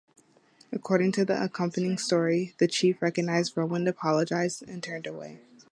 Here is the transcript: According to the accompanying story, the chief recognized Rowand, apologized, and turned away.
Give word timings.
According 0.71 1.11
to 1.11 1.25
the 1.25 1.43
accompanying 1.43 1.99
story, 1.99 2.55
the 2.57 2.67
chief 2.67 3.03
recognized 3.03 3.53
Rowand, 3.55 3.87
apologized, 3.87 4.63
and 4.67 4.81
turned 4.81 5.05
away. 5.05 5.41